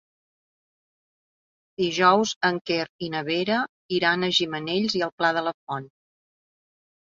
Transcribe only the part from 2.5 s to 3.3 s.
Quer i na